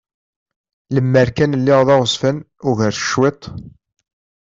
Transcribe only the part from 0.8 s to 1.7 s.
Lemmer kan